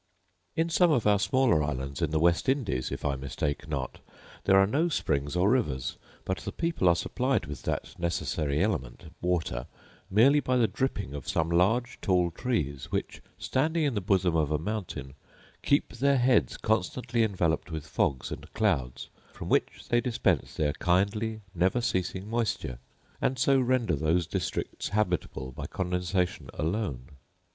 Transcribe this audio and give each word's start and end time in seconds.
In 0.55 0.67
some 0.71 0.89
of 0.89 1.05
our 1.05 1.19
smaller 1.19 1.61
islands 1.61 2.01
in 2.01 2.09
the 2.09 2.17
West 2.17 2.49
Indies, 2.49 2.91
if 2.91 3.05
I 3.05 3.15
mistake 3.15 3.67
not, 3.67 3.99
there 4.45 4.57
are 4.57 4.65
no 4.65 4.89
springs 4.89 5.35
or 5.35 5.47
rivers; 5.51 5.95
but 6.25 6.39
the 6.39 6.51
people 6.51 6.89
are 6.89 6.95
supplied 6.95 7.45
with 7.45 7.61
that 7.65 7.93
necessary 7.99 8.63
element, 8.63 9.13
water, 9.21 9.67
merely 10.09 10.39
by 10.39 10.57
the 10.57 10.67
dripping 10.67 11.13
of 11.13 11.27
some 11.27 11.51
large 11.51 12.01
tall 12.01 12.31
trees, 12.31 12.91
which, 12.91 13.21
standing 13.37 13.83
in 13.83 13.93
the 13.93 14.01
bosom 14.01 14.35
of 14.35 14.49
a 14.49 14.57
mountain, 14.57 15.13
keep 15.61 15.93
their 15.93 16.17
heads 16.17 16.57
constantly 16.57 17.21
enveloped 17.21 17.69
with 17.69 17.85
fogs 17.85 18.31
and 18.31 18.51
clouds, 18.55 19.07
from 19.31 19.49
which 19.49 19.87
they 19.89 20.01
dispense 20.01 20.55
their 20.55 20.73
kindly 20.73 21.41
never 21.53 21.79
ceasing 21.79 22.27
moisture; 22.27 22.79
and 23.21 23.37
so 23.37 23.59
render 23.59 23.95
those 23.95 24.25
districts 24.25 24.89
habitable 24.89 25.51
by 25.51 25.67
condensation 25.67 26.49
alone. 26.55 27.05